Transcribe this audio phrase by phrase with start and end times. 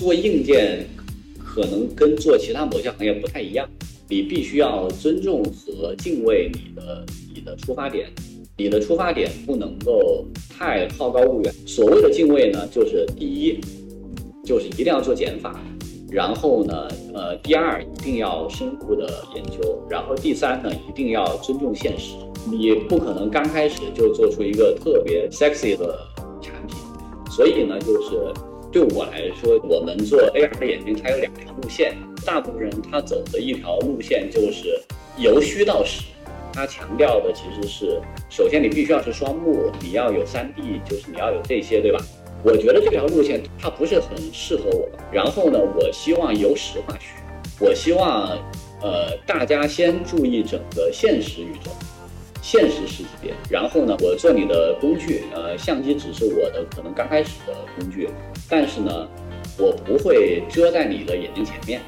[0.00, 0.86] 做硬件
[1.38, 3.68] 可能跟做其他某些行业不太一样，
[4.08, 7.04] 你必须要尊重和敬畏你的
[7.34, 8.08] 你的出发点，
[8.56, 11.52] 你的出发点不能够太好高骛远。
[11.66, 13.60] 所谓的敬畏呢，就是第一，
[14.42, 15.60] 就是一定要做减法。
[16.10, 22.14] 然后呢，呃，第二一定要深入的研究，然后第三呢，一定要尊重现实。
[22.50, 25.98] 你不可能刚开始就做出一个特别 sexy 的
[26.40, 26.78] 产品，
[27.30, 28.32] 所以呢，就是
[28.72, 31.96] 对我来说，我们做 AR 的眼镜，它有两条路线。
[32.24, 34.78] 大部分人他走的一条路线就是
[35.16, 36.02] 由虚到实，
[36.52, 41.98] 他强调的其实是，首先你必须要是双目，你要有 3D，就是你要有这些，对吧？
[42.44, 44.88] 我觉得这条路线它不是很适合我。
[45.10, 47.08] 然后呢，我希望由实化虚。
[47.58, 48.38] 我希望，
[48.82, 51.70] 呃，大家先注意整个现实宇宙、
[52.42, 53.34] 现实世界。
[53.48, 58.08] 然后呢，我做你的工具，呃，相机只是我的可能刚开始的工具。
[58.48, 59.08] 但是呢，
[59.58, 61.80] 我不会遮在你的眼睛前面。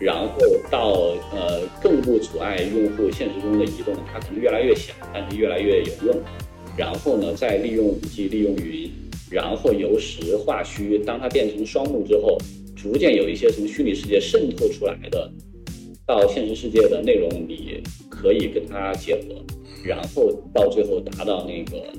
[0.00, 0.30] 然后
[0.70, 6.16] 到呃，更不阻碍用户现实中的移动，它可能越来越小，但是越来越有用。
[6.76, 8.90] 然后呢，再利用五 G，利用云。
[9.30, 12.38] 然后由实化虚，当它变成双目之后，
[12.74, 15.30] 逐渐有一些从虚拟世界渗透出来的，
[16.06, 19.44] 到现实世界的内容，你可以跟它结合，
[19.84, 21.92] 然后到最后达到那个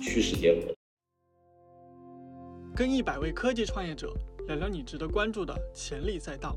[0.00, 0.74] 趋势结果。
[2.74, 4.12] 跟一百位科技创业者
[4.46, 6.56] 聊聊你值得关注的潜力赛道。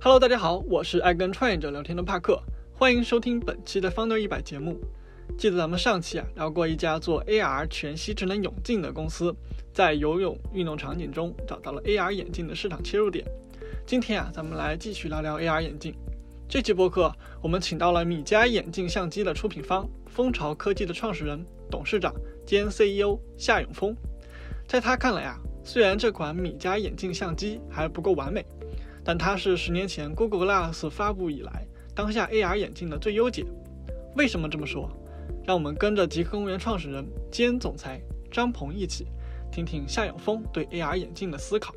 [0.00, 2.40] Hello，大家好，我是爱跟创业者聊天的帕克，
[2.74, 4.78] 欢迎收听本期的 Founder 一百节目。
[5.36, 9.34] 记得咱们上期啊聊过一家做 AR 全息智能泳镜的公司，
[9.72, 13.24] 在游泳运动场景中找到了 AR 眼镜的市场切入点。
[13.84, 15.94] 今天啊，咱们来继续聊聊 AR 眼镜。
[16.48, 22.14] 这期播客我们请到了米家眼镜相机的出品方蜂巢科技的创始人、董事长
[22.46, 23.94] 兼 CEO 夏永峰。
[24.68, 28.46] 在他看来啊，虽然这款米家眼镜相机还不够完美，
[29.04, 33.44] 但它是十年前 Google Glass 发布以来当下 AR 眼镜的最优解。
[34.14, 34.88] 为什么这么说？
[35.44, 39.08] 让我们跟着极客公园创始人兼总裁张鹏一起，
[39.50, 41.74] 听听夏永峰对 AR 眼镜的思考。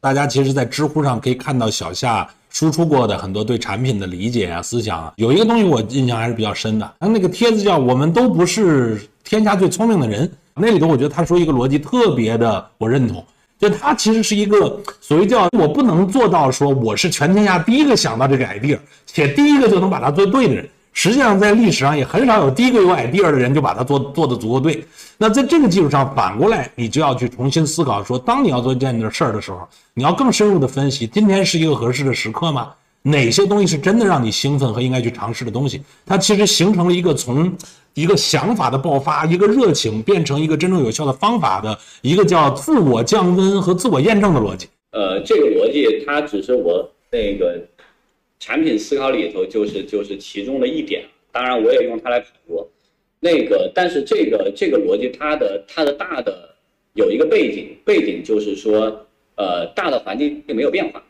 [0.00, 5.12] 大家其实，在知乎上可以看到小夏输出过的很多对产品的理解啊、思想啊。
[5.16, 10.30] 有一个东西我印象还是比较深的，他那个帖子叫“我们都不是天下最聪明的人”。
[10.54, 13.22] 那里头，我觉得他说一个逻辑特别的，我认同。
[13.58, 20.68] 就他其实是一个所谓叫我不能做到说我是全天下第一个想到这个 idea，且第一个就能把它做对的人。
[20.94, 24.82] 实际上，在历史上也很少有第一个有 idea 的人就把它做做得足够对。
[25.18, 32.72] 那在这个基础上，反过来，你就要去重新思考：说，当你要做这件事儿的时候，你要更深入的分析，今天是一个合适的时刻吗？
[33.02, 35.82] 哪些东西是真的让你兴奋和应该去尝试的东西？
[36.06, 37.52] 它其实形成了一个从
[37.94, 44.68] 一个想法的爆发，一个热情，变成一个真正有效的方法的一个叫自我降温和自我验证的逻辑。
[44.92, 47.60] 呃，这个逻辑它只是我那个。
[48.40, 52.68] 产品思考里头就是就是其中的一点，当然我也用它来跑过，
[53.20, 56.54] 那个但是这个这个逻辑它的它的大的
[56.92, 59.06] 有一个背景，背景就是说
[59.36, 61.02] 呃大的环境并没有变化，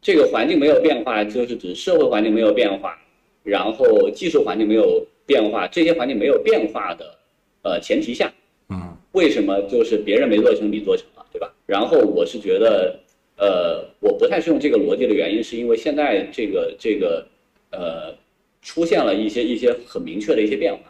[0.00, 2.98] 这个环境没有变化就是指社会环境没有变化，
[3.42, 7.18] 然后技术环境没有变化，这些环境没有变化的
[7.62, 8.32] 呃前提下，
[8.70, 11.52] 嗯，为什么就是别人没做成你做成了，对吧？
[11.66, 13.00] 然后我是觉得。
[13.36, 17.26] 呃，我不太适用这个逻辑的原因，是因为现在这个这个，
[17.70, 18.14] 呃，
[18.62, 20.80] 出现了一些一些很明确的一些变化。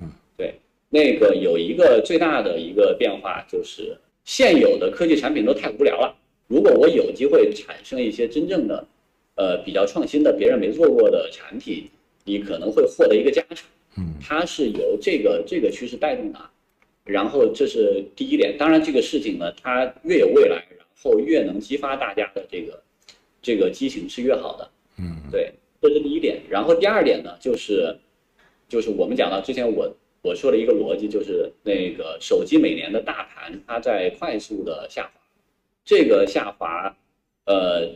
[0.00, 0.54] 嗯，对，
[0.88, 6.16] 那个有一个最大的一个变化就是现有的科技产品都太无聊了。
[6.48, 8.86] 如果我有机会产生一些真正的，
[9.34, 11.88] 呃，比较创新的别人没做过的产品，
[12.24, 13.66] 你可能会获得一个加成。
[13.98, 16.38] 嗯，它是由这个这个趋势带动的。
[17.04, 18.56] 然后这是第一点。
[18.56, 20.64] 当然，这个事情呢，它越有未来。
[21.02, 22.82] 后越能激发大家的这个
[23.40, 26.40] 这个激情是越好的，嗯，对，这是第一点。
[26.48, 27.96] 然后第二点呢，就是
[28.68, 29.92] 就是我们讲到之前我
[30.22, 35.20] 我说的一个逻辑，就是那个手机每年的大盘它在快速的下滑，
[35.84, 36.96] 这个下滑，
[37.46, 37.88] 呃，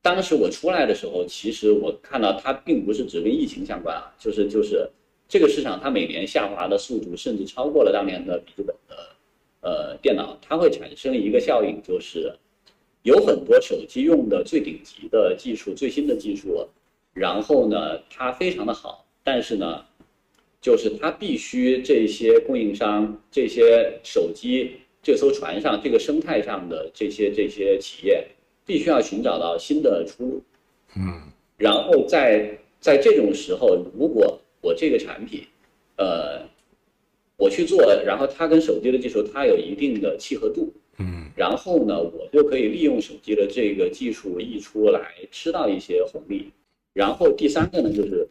[0.00, 4.88] 当时我出来的时候，其实我看到它并不是只跟疫情相关啊，就是就是
[5.26, 8.96] 这个市场它每年下滑的速度甚至超过了当年的笔记本的
[9.62, 12.32] 呃电脑，它会产生一个效应，就是。
[13.02, 16.66] 有很多手机用的最顶级的技术、最新的技术，
[17.12, 19.84] 然后呢，它非常的好，但是呢，
[20.60, 28.24] 就是它必须这些供应商、这些手机这艘船上这个生态上的这些这些企业，
[28.64, 30.42] 必须要寻找到新的出路。
[30.94, 31.22] 嗯，
[31.56, 35.42] 然后在在这种时候，如果我这个产品，
[35.96, 36.42] 呃，
[37.36, 40.72] 我去做，然后它跟手机的技术它有一定的契合度。
[41.34, 46.50] 然后呢，我就可以利用手机的这个技术溢出来吃到一些红利。
[46.92, 48.28] 然后第三个呢，就是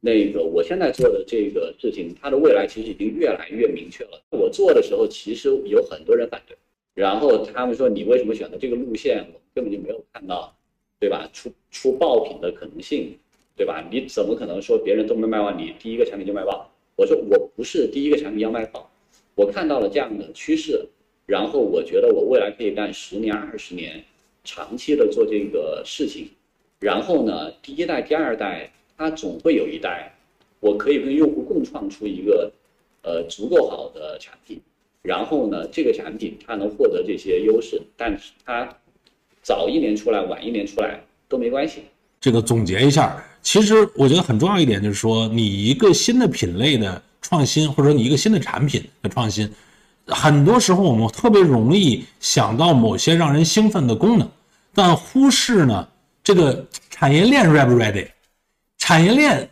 [0.00, 4.20] 那个我现在做的这个事情，它的未来其实已经越来越明确了。
[4.30, 6.56] 我做的时候，其实有很多人反对，
[6.94, 9.24] 然后他们说你为什么选择这个路线？
[9.32, 10.52] 我根本就没有看到，
[10.98, 11.28] 对吧？
[11.32, 13.16] 出出爆品的可能性，
[13.56, 13.86] 对吧？
[13.90, 16.68] 你怎么可能说别人都没卖完，你第一个产品就卖爆？
[16.96, 18.90] 我说我不是第一个产品要卖爆，
[19.34, 20.84] 我看到了这样的趋势。
[21.30, 24.02] 然后我觉得我未来可以干十年、二十年，
[24.42, 26.28] 长期的做这个事情。
[26.80, 28.68] 然后呢，第一代、第二代，
[28.98, 30.12] 它总会有一代，
[30.58, 32.50] 我可以跟用户共创出一个，
[33.02, 34.60] 呃，足够好的产品。
[35.02, 38.68] 然后呢，这个产品它能获得这些优势，但是它
[39.40, 41.82] 早一年出来、晚一年出来都没关系。
[42.20, 49.48] 这个总结一下，其实我觉得很重要一点就是说，你一个新的品类的创新，或者说你一个新的产品的创新。
[50.10, 54.28] 很多时候我们特别容易想到某些让人兴奋的功能，
[54.74, 55.86] 但忽视呢
[56.22, 58.06] 这个产业链 ready 不 ready，
[58.78, 59.48] 产业链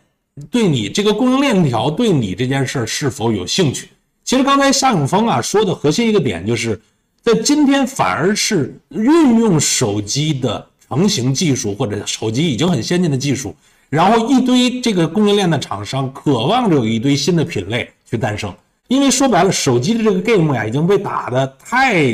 [0.51, 3.89] 对你这个供应链条对你这件事是否有兴趣？
[4.23, 6.79] 其实刚才夏永峰啊说的核心一个点就是，
[7.21, 13.55] 在今天反而是运用手机的成型技术或者手机已经很先进的技术，
[13.89, 18.53] 然后一堆这个供应链的厂商渴望着有一堆新的品类去诞生。
[18.89, 22.13] 因为说白了，手机的这个 game 呀已经被打得太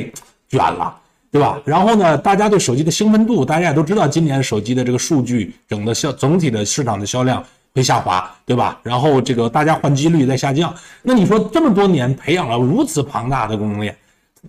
[0.49, 0.95] 卷了，
[1.31, 1.59] 对吧？
[1.65, 7.41] 然后呢，大家对手机的兴奋度，大家也都知道，今年手机的这个数据，整个销总体的市场的销量
[7.73, 8.77] 会下滑，对吧？
[8.83, 10.75] 然后这个大家换机率在下降。
[11.01, 13.97] 那你说这么多年培养了如此庞大的供应链，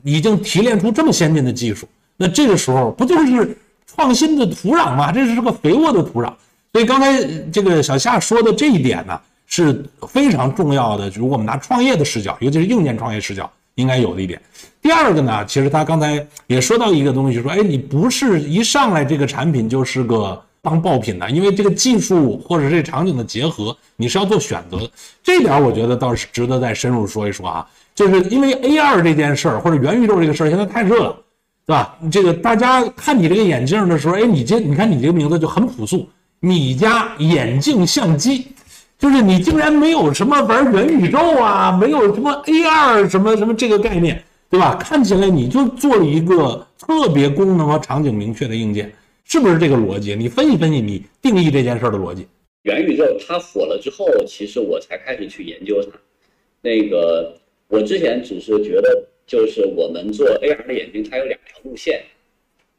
[0.02, 3.56] 已经提炼出这么先进的技术，那这个时候不就是
[3.87, 5.12] 创新的土壤吗？
[5.12, 6.32] 这是个肥沃的土壤。
[6.72, 7.22] 所以刚才
[7.52, 9.19] 这个小夏说的这一点呢？
[9.64, 11.08] 是非常重要的。
[11.11, 14.41] 如果我们拿创业的视角，尤其是硬件创业视角，应该有的一点。
[14.82, 24.91] 第二个呢，其实他刚才也说到一个东西，说，哎，你不是一上来这个产品就是个当爆品的，因为这个技术或者这场景的结合，你是要做选择的。
[25.23, 27.67] 这点我觉得倒是值得再深入说一说啊。
[27.94, 31.17] 就是因为 AR 这件事儿或者元宇宙这个事儿现在太热了，
[31.67, 31.97] 对吧？
[32.12, 36.06] 这个大家看你这个眼镜的时候，哎，你这你看你这个名字就很朴素，
[36.41, 38.49] 米家眼镜相机。
[38.98, 44.75] 就是你竟然没有什么玩元宇宙啊，没有什么 AR 什么什么这个概念，对吧？
[44.76, 48.90] 看起来你就做了一个特别功能和场景明确的硬件，
[49.25, 50.14] 是不是这个逻辑？
[50.14, 52.26] 你分析分析，你定义这件事的逻辑。
[52.62, 55.98] 元宇宙它火了之后，其实我才开始去研究它。
[56.62, 57.37] 那个
[57.69, 62.02] 我之前只是觉得，就是我们做 AR 的眼镜，它有两条路线，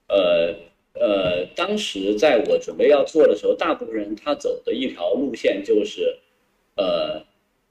[0.07, 0.55] 呃。
[0.99, 6.17] 呃，当时在我准备要做的时候，大部分人他走的一条路线就是，
[6.75, 7.23] 呃，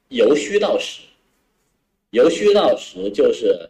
[0.09, 1.03] 由虚到实。
[2.11, 3.69] 由虚到实，就是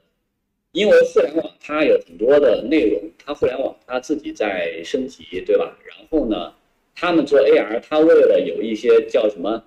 [0.73, 5.77] 因为互联网它有很多的内容，它互联网它自己在升级，对吧？
[5.85, 6.53] 然后呢，
[6.95, 9.63] 他们做 AR，它为了有一些叫什么，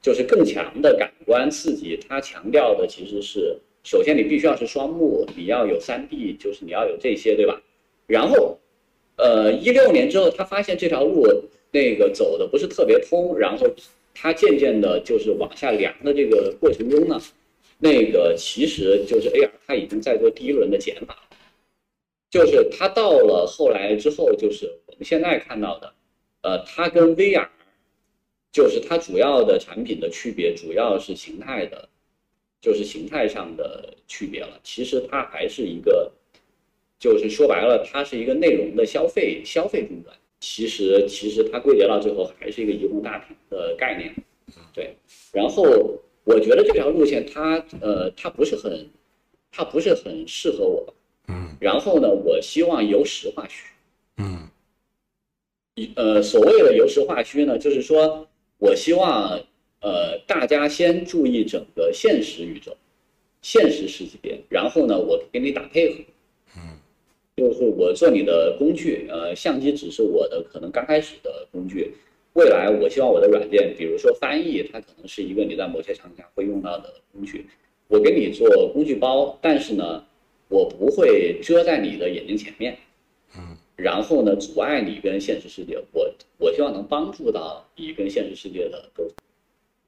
[0.00, 7.60] 就是更强的感官刺激，它强调的其实是，首先你必须要是双目，你要有 3D，就是你要有这些，对吧？
[8.06, 8.58] 然后。
[9.16, 11.26] 呃，一六年之后，他发现这条路
[11.72, 13.66] 那个走的不是特别通，然后
[14.14, 17.18] 他渐渐的就是往下量的这个过程中呢，
[17.78, 21.16] 那个其实就是 AR 它已经在做第一轮的减法，
[22.30, 25.94] 就是它到了后来之后，就是我们现在看到的，
[26.42, 27.48] 呃，它跟 VR
[28.52, 31.88] 就是它主要的产品的区别，主要是形态的，
[32.60, 34.60] 就是形态上的区别了。
[34.62, 36.12] 其实它还是一个。
[36.98, 40.16] 就是说白了，它是一个内容的消费消费终端。
[40.40, 44.14] 其实，其实它归结到最后还是一个移动大屏的概念。
[44.72, 44.94] 对。
[45.32, 45.64] 然后，
[46.24, 48.88] 我觉得这条路线它呃，它不是很，
[49.50, 50.94] 它不是很适合我。
[51.28, 51.56] 嗯。
[51.60, 53.64] 然后呢，我希望由实化虚。
[54.18, 54.48] 嗯。
[55.94, 58.26] 呃，所谓的由实化虚呢，就是说
[58.58, 59.38] 我希望
[59.80, 62.76] 呃大家先注意整个现实宇宙、
[63.42, 65.98] 现实世界，然后呢，我给你打配合。
[67.36, 71.92] 就是我做你的工具，呃，相机只是我的可能刚开始的工具，
[72.32, 77.44] 未来我希望我的软件，比如说翻译，它可能是一个你在某些场景下会用到的工具，
[77.88, 80.02] 我给你做工具包，但是呢，
[80.48, 82.74] 我不会遮在你的眼睛前面，
[83.36, 89.14] 嗯，然后呢，阻碍你跟现实世界，我我希望能帮助到你跟现实世界的沟通，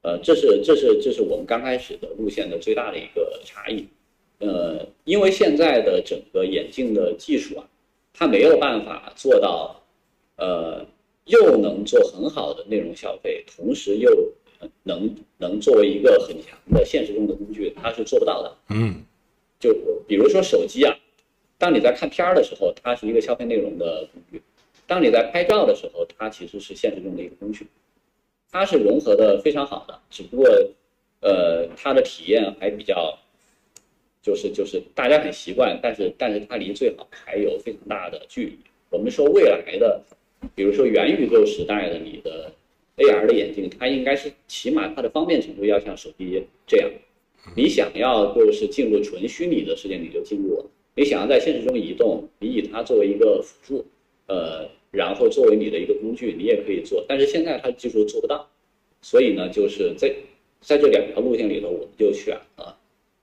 [0.03, 3.87] 呃，这是这是这是我们刚开始的路线的最大的一个差异。
[4.39, 7.67] 呃，因为现在的整个眼镜的技术啊，
[8.13, 9.81] 它没有办法做到，
[10.37, 10.85] 呃，
[11.25, 14.31] 又能做很好的内容消费，同时又
[14.83, 18.57] 能能作为一个很强的现实中的工具，它是做不到的。
[18.69, 19.03] 嗯，
[19.59, 19.73] 就
[20.07, 20.97] 比如说手机啊，
[21.57, 24.39] 当你在看片儿的时候，它是一个消费内容的工具；
[24.87, 27.67] 当你在拍照的时候，它其实是现实中的一个工具。
[28.51, 30.47] 它是融合的非常好的，只不过，
[31.19, 33.15] 呃，它的体验还比较，
[34.29, 38.59] 就是就是大家很习惯，但是但是它离最好还有非常大的距离。
[38.91, 39.99] 我们说未来的，
[40.53, 42.51] 比如说元宇宙时代的你的
[42.97, 46.87] AR 的眼镜，它应该是起码它的方便程度要像手机这样。
[47.55, 53.85] 你想要就是进入纯虚拟的世界，你就进入；你想要在现实中移动，你以它作为一个辅助，
[54.27, 54.69] 呃。
[54.91, 58.49] 然后作为你的一个工具，你也可以做，但是现在它技术做不到，
[59.03, 60.11] 所以呢，就是在
[60.61, 62.75] 在这两条路线里头，我们就选了，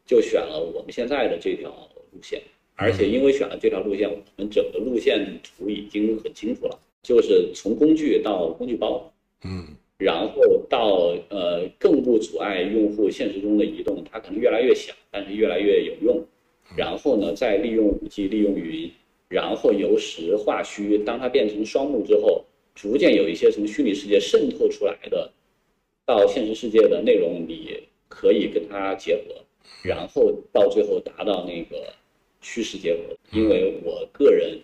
[0.07, 1.71] 就选了我们现在的这条
[2.13, 2.41] 路线，
[2.77, 9.13] 而且因为选了这条路线，我们整个路线图已经很清楚了，就是从工具到工具包，
[9.45, 9.67] 嗯，
[9.99, 16.25] 然后到呃更不阻碍用户现实中的移动，它可能越来越小，但是越来越有用，
[16.77, 18.91] 然后呢，再利用五 G，利用云。
[19.29, 22.45] 然后由实化虚，当它变成双目之后，
[22.77, 25.33] 逐渐有一些从虚拟世界渗透出来的，
[26.05, 29.35] 到现实世界的内容，你可以跟它结合，
[29.83, 31.77] 然后到最后达到那个
[32.41, 33.15] 趋势结合。
[33.31, 34.59] 因为我个人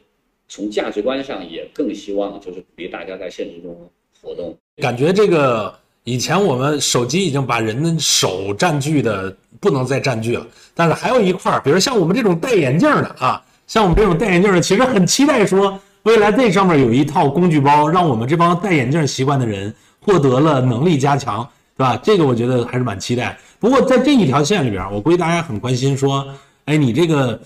[0.48, 3.76] 从价值观上也更希望就是鼓励大家在现实中
[4.20, 4.56] 活动。
[4.76, 13.44] 感觉这个以前我们手机已经把人的手占据的不能再占据了，但是还有一块儿，比如像我们这种戴眼镜的啊。
[13.64, 21.48] 像我们这种戴眼镜的，其实很期待说，未来这上面有一套工具包，让我们这帮戴眼镜习惯的人获得了能力加强，
[21.82, 22.00] 吧？
[22.02, 23.38] 这个我觉得还是蛮期待。
[23.58, 26.26] 不过在这一条线里边，我估计大家很关心说，
[26.64, 27.38] 哎，你这个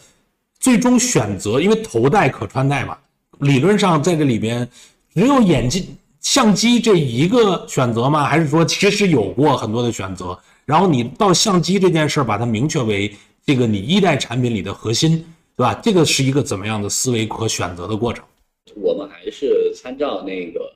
[0.59, 2.97] 最终选择，因为头戴可穿戴嘛，
[3.41, 4.69] 理论上在这里边
[5.15, 5.85] 只有眼镜、
[6.21, 8.25] 相机这一个选择吗？
[8.25, 10.39] 还是说其实有过很多的选择？
[10.65, 13.15] 然后你到相机这件事儿，把它明确为
[13.45, 15.25] 这个你一代产品里的核心。
[15.59, 15.73] 对吧？
[15.83, 18.23] 这个是一个怎么样的思维和选择的过程？
[18.75, 20.71] 我们还是参照那个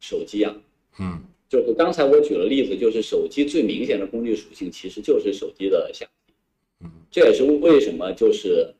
[0.00, 0.50] 手机啊，
[0.98, 1.20] 嗯，
[1.52, 6.32] 就是刚才我举了例子，就是手机最明显的工具属性其实就是手机的相机，
[6.80, 8.72] 嗯，这也是为什么就是，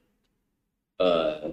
[0.97, 1.53] 呃，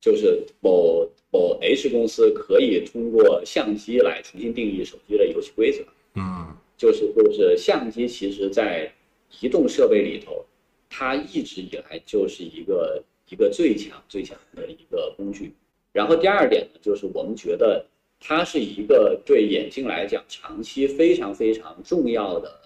[0.00, 5.84] 就是某某 H 公司可以通过相机来重新定义手机的游戏规则，
[6.14, 8.92] 嗯，就是就是相机其实在
[9.40, 10.44] 移动设备里头，
[10.90, 13.00] 它一直以来就是一个。
[13.30, 15.52] 一个最强最强的一个工具，
[15.92, 17.84] 然后第二点呢，就是我们觉得
[18.20, 22.60] 它是一个对眼镜来讲长期非常非常重要的，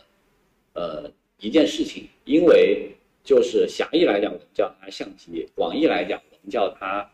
[0.74, 2.90] 呃一件事情，因为
[3.22, 7.10] 就是狭义来讲我们叫它相机，广义来讲我们叫它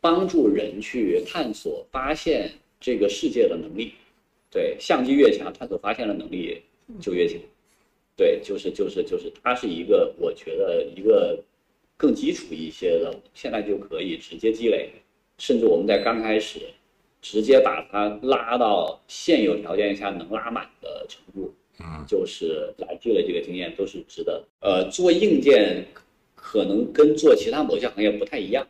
[0.00, 3.92] 帮助人去探索发现这个世界的能力，
[4.50, 6.62] 对，相机越强，探索发现的能力
[7.00, 7.38] 就越强，
[8.16, 11.42] 对，就是就是就是它是一个我觉得一个。
[11.98, 14.90] 更基础一些的，现在就可以直接积累，
[15.38, 16.60] 甚至我们在刚开始，
[17.28, 24.44] 直接把它拉到现有条件下能拉满的程度，嗯，就是来积累这个经验都是值得。
[24.60, 25.84] 呃，做硬件
[26.36, 28.64] 可能跟做其他某些行业不太一样，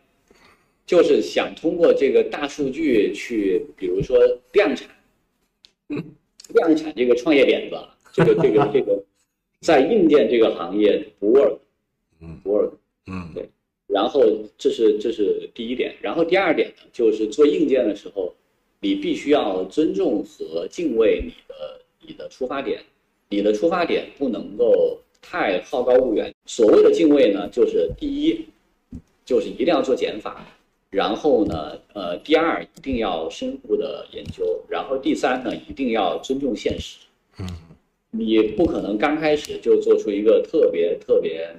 [0.86, 4.18] 就是想通过这个大数据去，比如说
[4.54, 4.88] 量产，
[6.54, 7.76] 量产这个创业点子，
[8.10, 9.04] 这个这个这个，
[9.60, 11.58] 在硬件这个行业不 work，
[12.22, 12.72] 嗯，不 work。
[13.06, 13.50] 嗯，对，
[13.86, 14.22] 然后
[14.56, 18.34] 这是这是第一点，然后第二点呢，就是做硬件的时候，
[18.80, 22.82] 你必须要尊重和敬畏你的你的出发点，
[23.28, 26.32] 你的出发点不能够太好高骛远。
[26.46, 28.46] 所谓的敬畏呢，就是第一，
[29.24, 30.46] 就是一定要做减法，
[30.90, 36.98] 然后呢，呃，第二一定要深入的研究，然后第三呢，一定要尊重现实。
[37.38, 37.48] 嗯，
[38.10, 41.54] 你不可能刚开始就做出一个特别特别。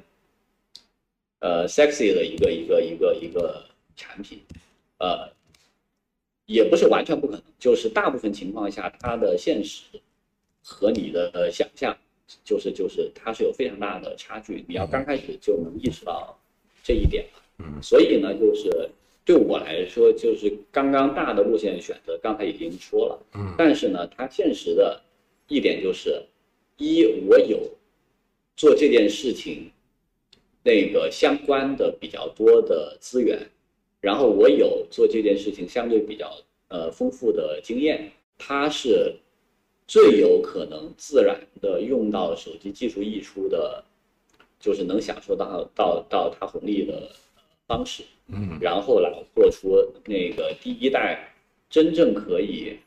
[1.39, 3.63] 呃，sexy 的一个一个一个一个
[3.95, 4.39] 产品，
[4.97, 5.29] 呃，
[6.47, 9.83] 也不是完全不可能，就是大部分情况下，它的现实
[10.63, 11.95] 和你的想象，
[12.43, 14.65] 就是就是它是有非常大的差距。
[14.67, 16.35] 你要刚开始就能意识到
[16.83, 17.25] 这一点，
[17.59, 18.89] 嗯，所以呢，就是
[19.23, 24.99] 对我来说，就是刚刚大的路线选择，刚才已经说了，嗯，但是呢，它现实的
[25.47, 26.23] 一点就是，
[26.77, 27.59] 一我有
[28.55, 29.69] 做这件事情。
[30.63, 33.39] 那个相关的比较多的资源，
[34.01, 36.31] 然后我有做这件事情相对比较
[36.69, 39.15] 呃丰富的经验，它是
[39.87, 43.83] 最有可能自然的用到手机技术溢出的，
[44.59, 47.09] 就是能享受到到到它红利的
[47.67, 49.75] 方式，嗯，然后来做出
[50.05, 51.33] 那个第一代
[51.69, 52.77] 真正可以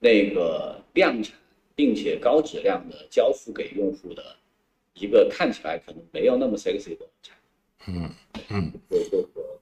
[0.00, 1.36] 那个量产
[1.74, 4.22] 并且高质量的交付给用户的。
[5.00, 7.36] 一个看起来可能没有那么 sexy 的产
[7.78, 8.10] 品，嗯
[8.50, 9.57] 嗯，就就和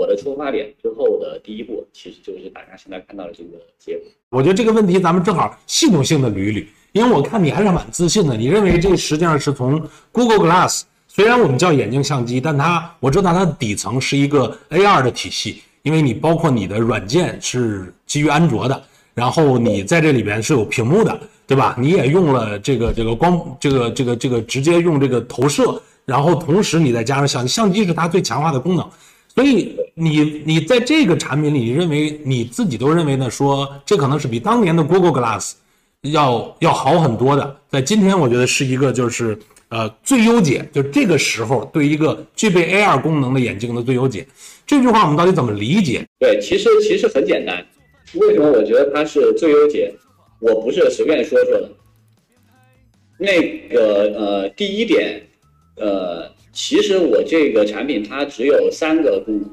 [0.00, 4.04] 我的出发点之后的第一步，其实就是大家现在看到的这个结果。
[4.30, 8.34] 我觉得这个问题咱们正好系统性的捋一捋，因为我看你还是蛮自信的。
[8.34, 9.78] 你认为这实际上是从
[10.10, 21.76] Google Glass，虽然我们叫眼镜相机，但它我知道它的底层是一个 AR 的体系，因为你包括你的软件是基于安卓的，然后你在这里边是有屏幕的，对吧？
[21.78, 28.88] 你也用了这个这个光这个这个这个直接用这个投射，然后同时你再加上相相机是它最强化的功能。
[29.40, 33.30] 所以你你在这个产品里，你认为你自己都认为呢？
[33.30, 35.52] 说这可能是比当年的 Google Glass
[36.02, 37.56] 要要好很多的。
[37.70, 39.38] 在今天，我觉得是一个就是
[39.70, 44.26] 呃最优解，就这个时候对一个具备 AR 功能的眼镜的最优解。
[44.66, 46.04] 这句话我们到底怎么理解？
[46.18, 47.66] 对，其实其实很简单。
[48.16, 49.90] 为什么我觉得它是最优解？
[50.40, 51.70] 我不是随便说说的。
[53.16, 55.18] 那个呃，第一点，
[55.76, 56.30] 呃。
[56.52, 59.50] 其实我这个产品它只有三个功能，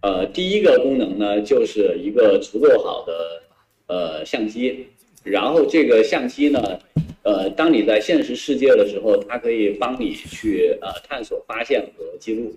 [0.00, 3.42] 呃，第一个功能呢就是一个足够好的
[3.86, 4.84] 呃相机，
[5.22, 6.78] 然后这个相机呢，
[7.22, 12.52] 呃，当你在现实世界的时候，它可以帮你去呃探索、发现和记录。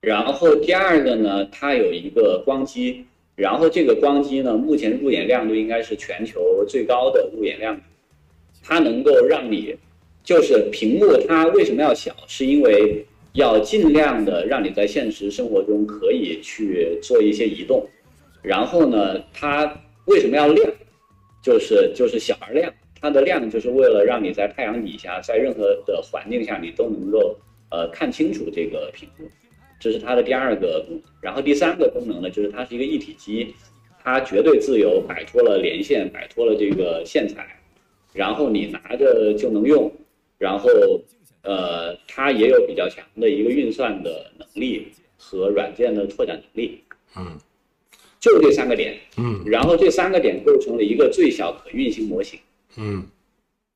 [0.00, 3.04] 然后第二个呢，它有一个光机，
[3.36, 7.82] 然后这个光机呢，目前入眼亮度应该是全球最高的入眼亮度，
[8.64, 9.76] 它能够让你。
[10.26, 12.12] 就是屏幕它为什么要小？
[12.26, 17.88] 是因为要尽量的让你在现实生活中可以去做一些移动。
[18.42, 19.72] 然后呢，它
[20.06, 20.68] 为什么要亮？
[21.40, 27.38] 就是就是小而亮，它的亮就是为了让你在太阳底下，在任何的环境下你都能够
[27.70, 29.28] 呃看清楚这个屏幕。
[29.78, 31.02] 这是它的第二个功能。
[31.20, 33.54] 然后第三个功能呢，就是它是一个一体机，
[34.02, 37.46] 它绝对自由，摆脱了连线，摆脱了这个线材，
[38.12, 39.88] 然后你拿着就能用。
[40.38, 40.68] 然后，
[41.42, 46.80] 呃，它也有比较强的一个运算的能力和软件的拓展能力。
[47.16, 47.38] 嗯，
[48.20, 48.98] 就这三个点。
[49.16, 52.38] 嗯，然后这三个点构成了一个最小可运行模型。
[52.76, 53.06] 嗯，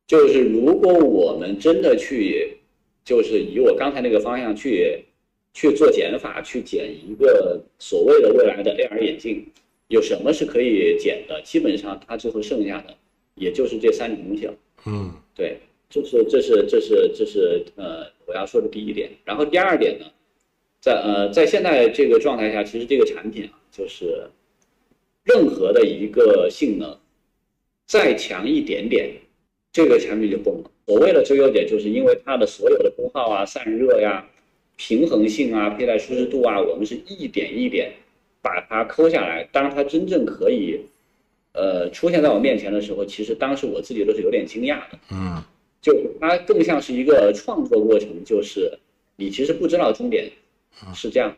[0.06, 2.58] 就是如果我们真的去，
[3.04, 5.04] 就是以我刚才那个方向去
[5.54, 9.46] 去做减法，去减一个所谓的未来的 AR 眼镜，
[9.88, 11.40] 有什么是可以减的？
[11.42, 12.94] 基本上它最后剩下的
[13.35, 14.54] 也就是这三种东西了。
[14.85, 15.56] 嗯，对。
[15.90, 20.07] 这是这是这是这是呃我要说的第一点，然后第二点呢，
[20.81, 24.22] 在呃在现在这个状态下，其实这个产品啊，就是
[25.24, 26.96] 任何的一个性能
[27.87, 29.11] 再强一点点，
[29.72, 30.70] 这个产品就崩了。
[30.87, 34.24] 所谓的最优点，就是因为它的所有的功耗啊、散热呀、
[34.76, 37.92] 平衡性啊、佩戴舒适度啊，我们是一点一点
[38.40, 39.42] 把它抠下来。
[39.50, 40.81] 当它真正可以
[41.53, 44.98] 呃出现在我面前的时候，其实当时我自己都是有点惊讶的。
[45.11, 45.42] 嗯。
[45.80, 48.78] 就它更像是一个创作过程，就是
[49.16, 50.30] 你其实不知道终点
[50.94, 51.36] 是这样，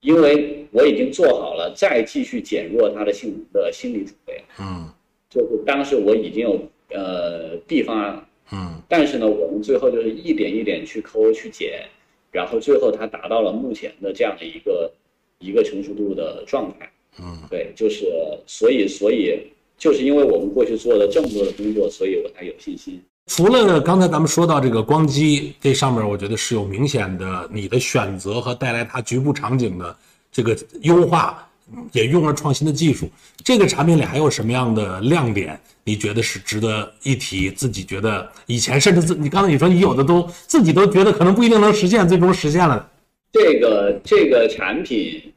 [0.00, 4.42] 因为我已经做好了再继续减弱它的性能的心理准备。
[4.58, 4.88] 嗯，
[5.28, 8.28] 就是当时我已经有呃 B 方案了。
[8.50, 11.86] 嗯，但是呢，我们最后就是一点一点去抠去减，
[12.32, 14.90] 然后最后它达到了目前的这样的一个
[15.38, 16.90] 一个成熟度的状态。
[17.20, 18.06] 嗯，对，就是
[18.46, 19.38] 所以所以
[19.76, 22.98] 就是因为我们过去做了这么多的工作，所以我才有信心。
[23.28, 29.94] 除了刚才咱们说到这个光机，这上面我觉得是有明显的你的选择和带来它局部场景的
[30.32, 31.46] 这个优化，
[31.92, 33.08] 也用了创新的技术。
[33.44, 35.60] 这个产品里还有什么样的亮点？
[35.84, 37.50] 你觉得是值得一提？
[37.50, 42.90] 自己觉得以前甚至自你刚才你说你有的都自己都觉得可能不一定能实现，最终实现了。
[43.30, 45.32] 这个这个产品，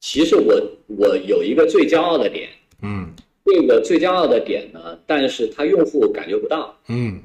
[0.00, 2.50] 其实我我有一个最骄傲的点，
[2.82, 3.10] 嗯。
[3.44, 6.74] 这个最骄傲的点呢，但是它用户感觉不到。
[6.88, 7.20] 嗯，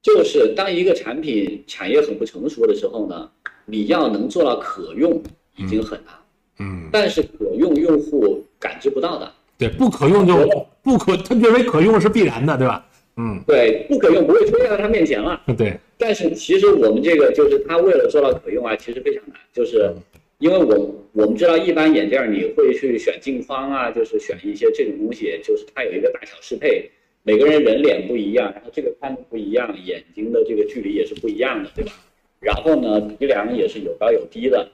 [0.00, 3.28] 就是当一个产品产业很不成熟的时候呢，
[3.64, 5.20] 你要能做到可用
[5.56, 6.14] 已经很难。
[6.60, 9.30] 嗯，但是可用用户感知不到的。
[9.58, 10.36] 对，不可用就
[10.82, 12.86] 不可，他认为可用是必然的，对吧？
[13.16, 15.40] 嗯，对，不可用不会出现在他面前了。
[15.56, 19.92] 对，但是其实我们这个就是他为了做到可用啊，其实非常难，就是。
[20.38, 26.90] 因为我我们知道，一般眼镜你会去选镜框啊，就是选一些这种东西，就是它有一个大小适配，
[27.22, 31.92] 每个人人脸不一样，然后这个宽度不一样，眼睛的这个距离也是不一样的，对吧？
[32.38, 34.70] 然后呢，鼻梁也是有高有低的，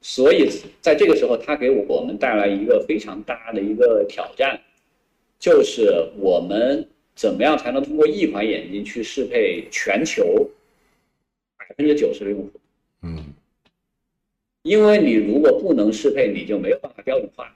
[0.00, 0.48] 所以
[0.80, 4.60] 在这个时候，它给我们带来一个非常大的一个挑战，
[5.40, 10.48] 就是我们怎么样才能通过一款眼镜去适配全球
[11.58, 12.50] 百分之九十的用户？
[13.02, 13.24] 嗯。
[14.62, 17.50] 因为你如果不能适配，你就没有办法标准化。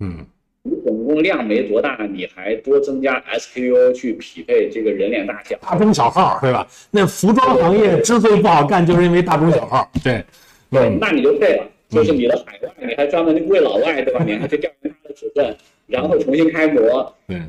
[0.00, 0.24] 嗯，
[0.62, 6.66] 你总共量没多大，你还多增加 SKU 去匹配这个人脸大小，大中小号，对吧？
[6.90, 9.90] 那服装行业之所以不好干，就是因为大中小号。
[10.04, 10.22] 对，
[10.70, 11.66] 对，那你就废了。
[11.88, 14.22] 就是你的海外，你还专门为老外，对吧？
[14.24, 15.56] 你还去调研他的尺寸，
[15.88, 17.40] 然后重新开模，对，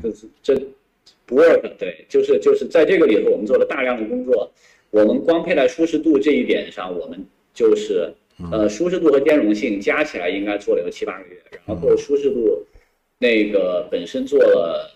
[0.42, 0.66] 这这
[1.26, 1.60] 不 work。
[1.78, 4.50] 对，就是就是在这个里头，我们做了大量的工作。
[4.90, 8.12] 我们光佩戴舒适度这一点上，我们就是
[8.50, 12.64] 呃舒适度和兼容性加起来应该做了有七八个月，然后舒适度
[13.18, 14.90] 那个本身做了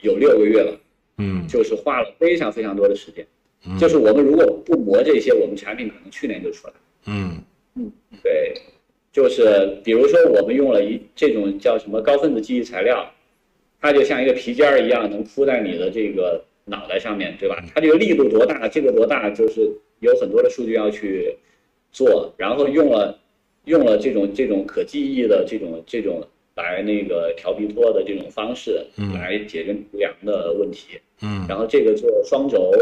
[0.00, 0.80] 有六个月了，
[1.18, 3.26] 嗯就是花了非常非常多的时间。
[3.66, 6.74] 嗯就是我们如果不磨这些，我们产品可能去年就出来。
[7.06, 7.44] 嗯
[8.22, 8.54] 对，
[9.12, 13.08] 就是比如说我们用了一这种叫什么高分子记忆材料，
[13.80, 17.64] 它就像一个皮筋儿一样，能铺在你的这个脑袋上面，对吧？
[17.72, 21.36] 它这个力度多大，这个多大，就是有很多的数据要去
[21.92, 23.18] 做，然后用了
[23.64, 29.12] 用了这种这种可记忆的这种这种来那个调皮托的这种方式嗯。
[29.14, 31.46] 来解决不良的问题，嗯。
[31.48, 32.72] 然后这个做双轴，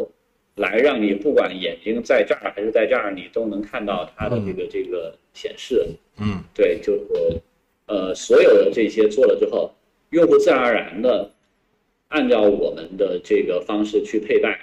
[0.54, 5.86] 来让你不管眼睛在这儿还是在这儿，你都能看到它的这个这个显示。
[6.18, 6.42] 嗯。
[6.54, 7.40] 对，就是
[7.86, 9.72] 呃，所有的这些做了之后，
[10.10, 11.28] 用户自然而然的
[12.08, 14.58] 按照我们的这个方式去佩戴，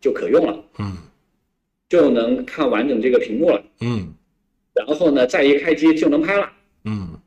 [0.00, 0.96] 就可用了，嗯
[1.88, 3.62] 就能看完整这个屏幕了。
[3.80, 4.14] 嗯
[4.74, 6.48] 然后呢，再一开机就能拍了，
[6.84, 7.18] 嗯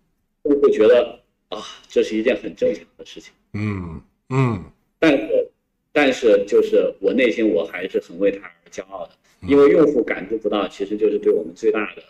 [0.43, 1.19] 用户觉得
[1.49, 3.33] 啊，这是一件很正常的事情。
[3.53, 4.63] 嗯嗯
[4.99, 5.51] 但是，
[5.91, 9.11] 但是就是我内心我还是很为他而骄傲的，
[9.47, 12.01] 因为用户感知不到，其实就是对我们最大的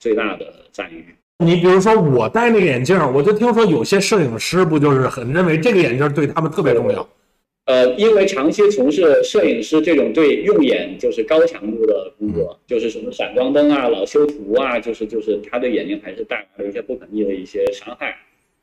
[0.00, 1.14] 最大的赞誉。
[1.38, 7.08] 你比如说我戴那个眼镜，我就听说有些摄影师不就是很认为这个眼镜对他们特别重要。
[7.66, 18.16] 呃，因为长期从事摄影师这种对用眼就是高强度的工作，就是什么闪光灯啊、老修图啊，就是就是他对眼睛还是带来了一些不可逆的一些伤害，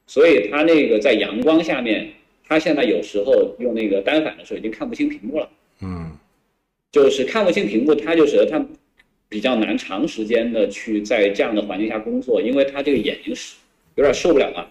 [0.08, 2.12] 所以他那个在阳光下面，
[2.48, 5.50] 他现在有时候用那个单反的时候已经看不清屏幕了，
[5.82, 6.12] 嗯。
[6.92, 8.64] 就是看不清屏幕，他就使得他
[9.28, 13.56] 比较难长时间的去在这样的环境下工作，因为他这个眼睛是
[13.96, 14.70] 有点受不了了，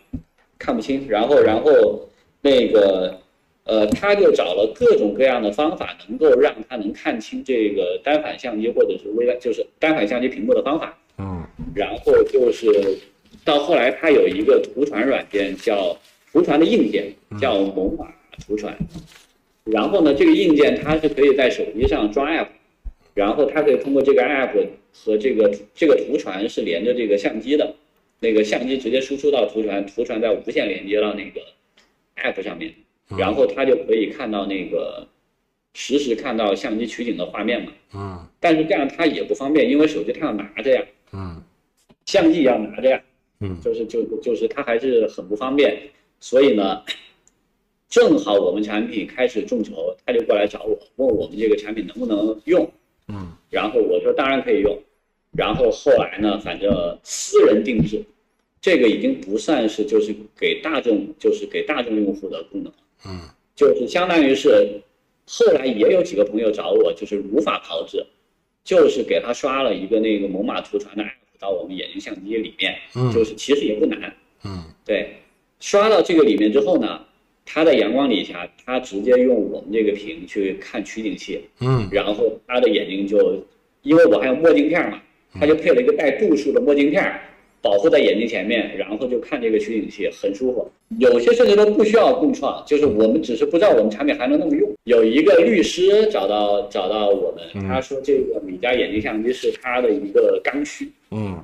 [0.57, 2.09] 看不清，然后然后
[2.40, 3.18] 那个
[3.64, 11.44] 呃，他就找了各种各样的方法，能够让他能看清这个单反相机或者是微单就是单反相机屏幕的方法，嗯。
[11.75, 12.98] 然后就是
[13.44, 15.96] 到后来，他有一个图传软件叫
[16.31, 18.07] 图传的硬件，叫猛犸
[18.46, 18.77] 图传。
[19.64, 22.48] 然后呢，这个硬件它是可以在手机上装 app，
[23.14, 24.53] 然后它可以通过这个 app
[24.92, 27.77] 和这个这个图传是连着这个相机的，
[28.18, 31.40] 那个相机直接输出到图传，图传再无线连接到那个
[32.16, 32.75] app 上面，
[33.08, 35.06] 然后他就可以看到那个
[35.74, 37.72] 实时看到相机取景的画面嘛。
[37.94, 38.26] 嗯。
[38.40, 40.84] 但是这样他也不方便，因为手机他要拿着呀。
[41.12, 41.42] 嗯。
[42.06, 43.02] 相机也要拿着呀，
[43.40, 43.60] 嗯。
[43.60, 45.76] 就是就就是他还是很不方便，
[46.20, 46.82] 所以呢，
[47.88, 52.70] 正好我们产品开始众筹，他就过来找我，问我们这个产品能不能用，
[53.08, 53.32] 嗯。
[53.50, 54.78] 然后我说当然可以用，
[55.36, 58.02] 然后后来呢，反正私人定制，
[58.60, 62.72] 这个已经不算是就是给大众就是给大众用户的功能，
[63.06, 63.20] 嗯。
[63.54, 64.80] 就是相当于是
[65.26, 68.04] 后来也有几个朋友找我，就是如法炮制，
[68.64, 73.12] 就是给他刷了一个那个猛犸图传的 app 到我们眼睛相机里面，嗯。
[73.12, 74.64] 就是其实也不难，嗯。
[74.84, 75.16] 对，
[75.60, 77.04] 刷到这个里面之后呢，
[77.44, 81.88] 他在阳光底下，他直接用我们这个屏去看取景器，嗯。
[81.92, 83.44] 然后他的眼睛就，
[83.82, 85.00] 因为我还有墨镜片嘛，
[85.34, 87.20] 他就配了一个带度数的墨镜片，
[87.62, 90.70] 保护在眼睛前面，然后就看这个取景器，很舒服。
[90.98, 94.68] 有些甚至都不需要共创，就是我们只是不知道我们产品还能那么用。
[94.85, 101.40] 有一个律师找到找到我们，他说这个米家眼镜相机是他的一个刚需，嗯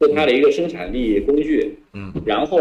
[0.00, 1.78] 是他的一个生产力工具。
[1.92, 2.58] 嗯，然后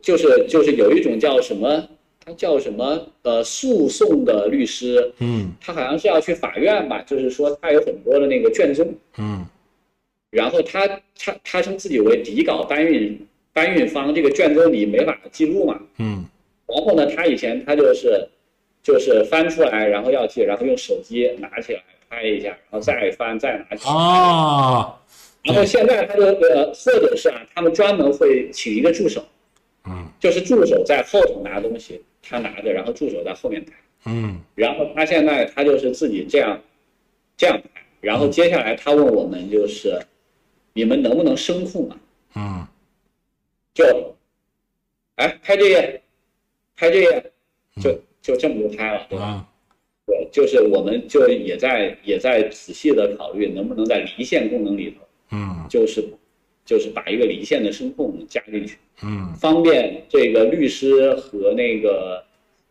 [0.00, 1.88] 就是就是有一种叫什么，
[2.24, 9.44] 他叫什么呃诉讼的律师，嗯他好像是要去法院吧，就是说他有很多的那个卷宗，嗯
[10.30, 10.86] 然后他
[11.18, 15.80] 他他称自己为底稿搬运搬运方，这个卷宗里没法记录嘛。
[15.98, 16.24] 嗯
[16.66, 18.28] 然后呢，他以前他就是
[18.82, 23.92] 就是翻出来，然后要记，然后用手机拿起来拍一下，然后再翻再拿起来。
[23.92, 24.96] 啊
[25.42, 29.24] 然后现在他就呃，或者是啊，他们专门会请一个助手，
[29.88, 33.72] 嗯就是助手在后头拿东西，他拿着，然后助手在后面拍。
[34.04, 36.60] 嗯然后他现在他就是自己这样
[37.36, 39.98] 这样拍，然后接下来他问我们就是，
[40.80, 42.00] 你们能不能声控啊？
[42.36, 42.66] 嗯
[43.74, 43.84] 就，
[45.16, 46.00] 哎，拍这页，
[46.74, 47.32] 拍这页，
[47.82, 49.24] 就就这么就拍了，对吧？
[49.26, 49.46] 啊
[50.06, 56.02] 对，就是我们就也在也在仔细的考虑能不能在离线功能里头，嗯就是
[56.64, 62.24] 就是把一个离线的声控加进去，嗯方便这个律师和那个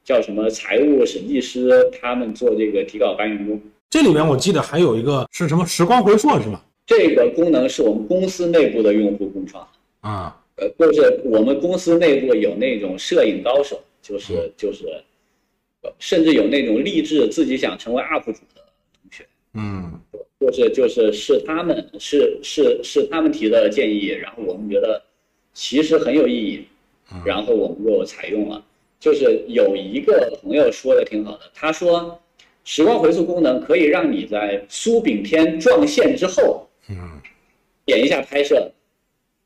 [0.03, 3.61] 叫什么财务审计师他们做这个提稿搬运工。
[3.87, 6.65] 这里面我记得还有一个是什么时光回溯是吧？
[6.89, 9.65] 这个功能是我们公司内部的用户共创。
[9.99, 14.87] 啊，呃，就是我们公司内部有那种摄影高手，就是就是，
[15.83, 18.63] 呃甚至有那种励志自己想成为 UP 主的
[19.03, 19.23] 同学，
[19.53, 20.01] 嗯。
[20.39, 24.99] 就是就是是他们是是是他们提的建议，然后我们觉得
[25.53, 26.65] 其实很有意义，
[27.25, 28.65] 然后我们就采用了。
[29.01, 32.17] 就是有一个朋友说的挺好的，他说
[32.63, 36.97] 时光回溯功能可以让你在苏炳添撞线之后，嗯
[37.85, 38.71] 点一下拍摄，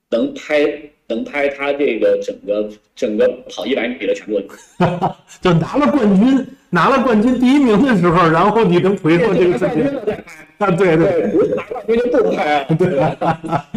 [0.10, 0.60] 能拍
[1.08, 4.50] 能拍他这个整个整个跑一百米的全过程。
[5.42, 12.66] 就拿了冠军，拿了冠军第一名的时候，然后你能回溯这个视频了再拍， 啊，对对对，不是拿冠军就不拍啊。
[12.78, 13.70] 对吧？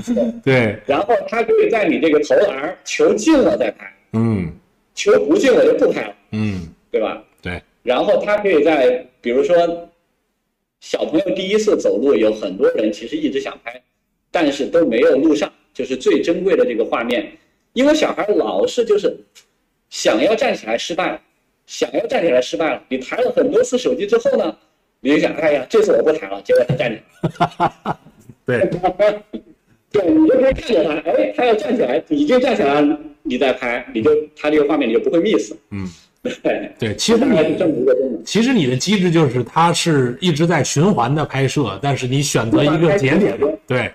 [0.44, 4.52] 对，然后他可以在你这个投篮球进了再拍，嗯
[4.94, 7.22] 球不进我就不拍了，嗯，对吧？
[7.42, 9.88] 对，然后他可以在比如说
[10.80, 13.80] 小朋友第一次走路，有很多人其实一直想拍，
[14.30, 17.32] 但是都没有录上，就是最珍贵的这个画面，
[17.72, 19.16] 因为小孩老是就是
[19.90, 21.20] 想要站起来失败了，
[21.66, 24.56] 想要站起来失败了，你抬了很多次手机之后呢，
[25.00, 27.96] 你就想，哎呀，这次我不抬了，结果他站起来。
[28.46, 28.60] 对，
[29.90, 35.52] 对，你就可以看着他，哎，他要站起来，你就站起来了，你再拍，你就他这个画面你就不会 miss。
[35.70, 35.88] 嗯，
[36.42, 37.56] 对， 对，其实你。
[38.26, 43.92] 其实你的机制就是它是一直在循环的拍摄，但是你选择一个节点，对，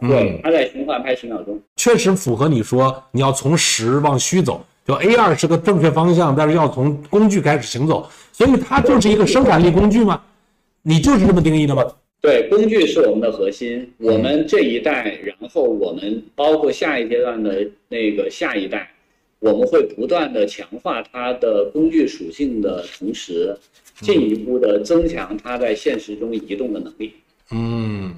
[0.00, 1.60] 对，它在循环拍十秒钟。
[1.76, 10.18] 确实符合你说你要从实往虚走，就 A 二是个正确方向，但是要从工具开始行走，所以它就是一个生产力工具吗？
[10.80, 11.84] 你就是这么定义的吗？
[12.22, 13.86] 对，工具是我们的核心。
[13.98, 18.88] 我们这一代，然后我们包括下一阶段的那个下一代，
[19.44, 23.54] 我们会不断的强化它的工具属性的同时，
[24.00, 27.12] 进一步的增强它在现实中移动的能力。
[27.50, 28.14] 嗯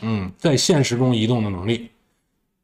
[0.00, 1.88] 嗯，在现实中移动的能力，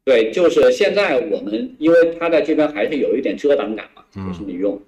[0.03, 4.81] 对，就是现在我们，因为它在这边还是有一点遮挡感嘛，就是你用，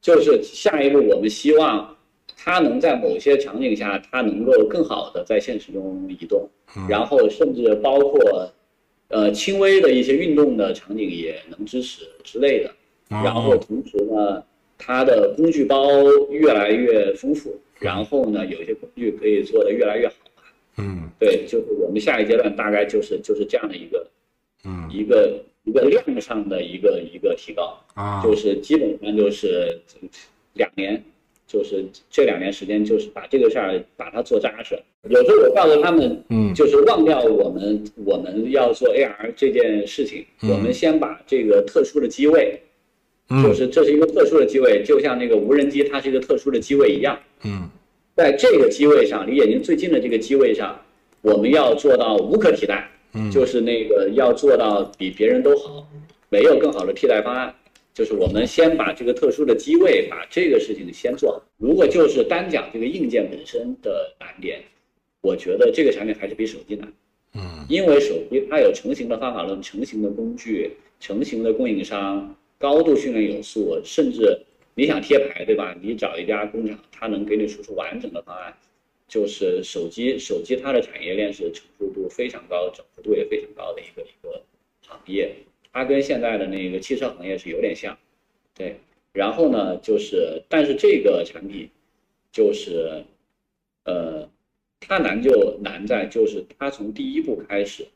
[0.00, 1.96] 就是下一步我们希望
[2.36, 6.48] 它能在某些场景下，它能够更好的在现实中移动，
[6.88, 8.48] 然后甚至包括
[9.08, 12.70] 呃轻微的一些运动的场景也能支持之类的。
[13.08, 14.42] 然后同时呢，
[14.76, 20.14] 它的工具包越来越丰富，然后呢，有一些工具可以做得越来越好。
[20.78, 24.06] 嗯对，就是我们下一阶段大概就是就是这样的一个
[24.64, 29.80] 嗯一个一个量上的一个一个提高，啊，就是基本上就是
[30.54, 31.02] 两年，
[31.56, 34.78] 就是这两年时间，就是把这个事儿把它做扎实。
[35.08, 42.60] 有时候我告诉他们，嗯就是忘掉我们我们要做 AR 这件事情，嗯我们先把这个特殊的机位，
[43.30, 47.18] 就嗯是这是一个特殊的机位，就像那个无人机它是一个特殊的机位一样。
[47.44, 47.70] 嗯
[48.14, 50.78] 在这个机位上，离眼睛最近的这个机位上，
[51.22, 55.88] 我们要做到无可替代，嗯就是那个要做到比别人都好，
[56.28, 57.54] 没有更好的替代方案。
[57.96, 61.42] 就是我们先把这个特殊的机位，把这个事情先做好。
[61.56, 64.62] 如果就是单讲这个硬件本身的难点，
[65.22, 66.92] 我觉得这个产品还是比手机难，
[67.32, 74.38] 嗯因为手机它有成型的方法论、成型的工具、成型的供应商、高度训练有素，甚至
[74.74, 75.74] 你想贴牌，对吧？
[75.80, 78.54] 你找一家工厂，它能给你输出完整的方案。
[79.08, 84.42] 就是手机，手机它的产业链是成熟度非常高、整合度也非常高的一个一个
[84.86, 85.34] 行业，
[85.76, 87.94] 它跟现在的那个汽车行业是有点像，
[88.54, 88.80] 对。
[89.12, 91.68] 然后呢，就是但是这个产品
[92.32, 93.04] 就是，
[93.84, 94.26] 呃，
[94.80, 97.86] 它难就难在就是它从第一步开始，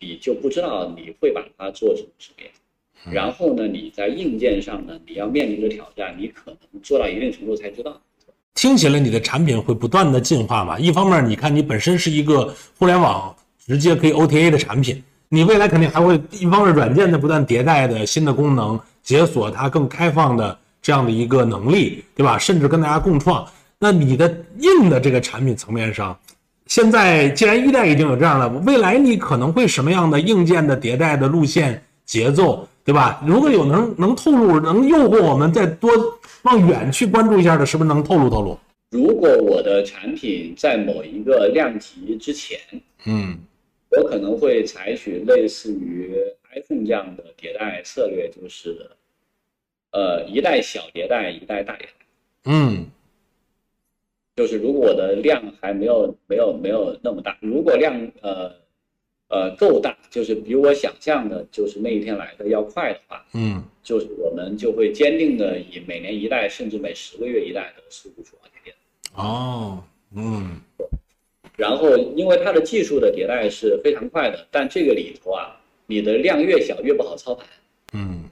[0.00, 3.14] 你就不知道你会把它做成什么样。
[3.14, 8.02] 然后呢，你在硬件上呢，你要面临着挑战，你可能做到一定程度才知道。
[8.54, 10.76] 听起来你的产品会不断的进化嘛？
[10.80, 22.38] 一方面，你看你本身是一个互联网直接可以 OTA 的产品，你未来肯定还会一方面软件的不断迭代的新的功能，解锁它更开放的这样的一个能力，对吧？
[22.38, 23.44] 甚至跟大家共创。
[23.78, 26.16] 那你的硬的这个产品层面上，
[26.66, 33.20] 现在既然一代已经有这样了，未来你可能会什么样的硬件的迭代的路线节奏，对吧？
[33.26, 35.90] 如果有能能透露、能诱惑我们再多
[36.42, 38.58] 往远去关注一下的，是不是能透露透露？
[38.90, 42.56] 如果我的产品在某一个量级之前，
[43.06, 43.36] 嗯
[43.96, 46.14] 我可能会采取类似于
[46.54, 48.90] iPhone 这样的迭代策略，就是，
[49.90, 51.88] 呃，一代小迭代，一代大迭代。
[52.46, 52.86] 嗯
[54.36, 58.52] 就是如果我的量还没有没有没有那么大，如果量呃
[59.28, 68.74] 呃够大，就是比我想象的，就是那一天来的要快的话，嗯就是我们就会坚定的以每年一代，甚至每十个月一代的速度去往前变。
[69.14, 69.84] 哦
[70.16, 70.60] 嗯
[71.56, 77.46] 然后因为它的技术的迭代是非常快的，但这个里头啊，你的量越小越不好操盘。
[77.92, 78.24] 嗯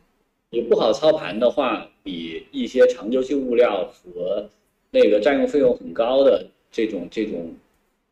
[0.51, 4.47] 你不好操盘的话，比一些长周期物料和
[4.91, 7.55] 那个占用费用很高的这种这种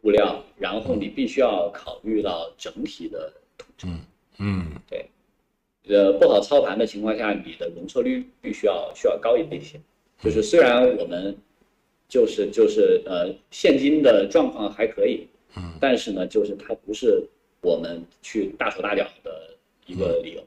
[0.03, 3.89] 物料，然后你必须要考虑到整体的统筹。
[4.39, 5.05] 嗯对
[5.89, 9.79] 呃，不好操盘的情况下，你的容错率必须要需要高一些。
[10.23, 11.37] 就是虽然我们
[12.11, 17.23] 就是就是呃现金的状况还可以，嗯，但是呢，就是它不是
[17.63, 20.43] 我们去大手大脚的一个理由。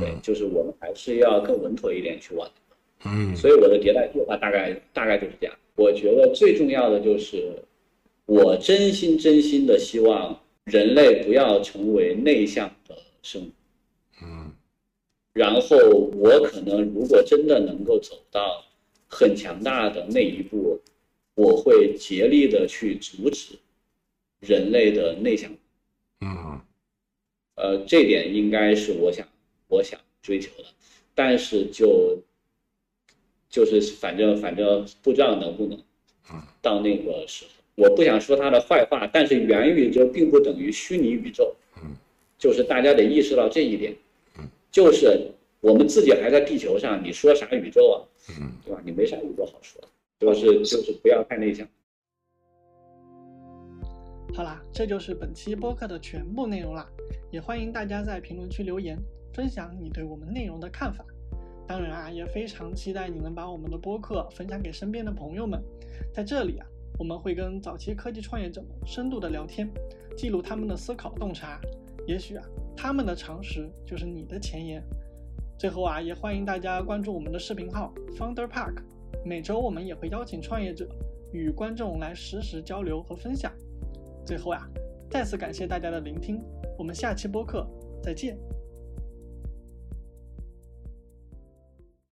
[0.00, 2.48] 对，嗯就是我们还是要更稳妥一点去玩。
[3.04, 5.56] 嗯所以我的迭代计划大概大概就是这样。
[5.76, 7.54] 我觉得最重要的就是，
[8.26, 13.50] 我真心真心的希望人类不要成为内向的生物。
[14.22, 14.52] 嗯
[15.32, 15.76] 然后
[16.16, 18.64] 我可能如果真的能够走到
[19.06, 20.80] 很强大的那一步，
[21.38, 23.56] 我会竭力的去阻止
[24.40, 25.48] 人类的内向。
[26.20, 26.60] 嗯
[27.54, 29.24] 呃，这点应该是我想
[29.68, 30.64] 我想追求的，
[31.14, 32.18] 但是就
[33.48, 35.78] 就是反正反正不知道能不能
[36.32, 37.50] 嗯到那个时候。
[37.76, 41.54] 我不想说他的坏话，但是元宇宙并不等于虚拟宇宙。
[41.76, 41.94] 嗯，
[42.36, 43.94] 就是大家得意识到这一点。
[44.38, 47.96] 嗯，就是我们自己还在地球上，你说啥宇宙啊？
[48.40, 48.82] 嗯对吧？
[48.84, 49.88] 你没啥宇宙好说的，
[50.18, 51.66] 就是就是不要太内向。
[54.34, 56.88] 好啦，这就是本期播客的全部内容啦，
[57.30, 58.98] 也欢迎大家在评论区留言，
[59.32, 61.04] 分享你对我们内容的看法。
[61.66, 65.62] 当然啊，也非常期待你能把我们的播客分享给身边的朋友们。
[66.12, 66.66] 在这里啊，
[66.98, 69.70] 我们会跟早期科技创业者们深度的聊天，
[70.16, 71.60] 记录他们的思考洞察。
[72.06, 72.44] 也许啊，
[72.76, 74.82] 他们的常识就是你的前沿。
[75.58, 78.82] 最后啊，也欢迎大家关注我们的视频号 Founder Park，
[79.24, 80.88] 每周我们也会邀请创业者
[81.32, 83.52] 与观众来实时交流和分享。
[84.24, 84.68] 最后呀、
[85.10, 86.42] 再次感谢大家的聆听，
[86.78, 87.66] 我们下期播客
[88.02, 88.38] 再见。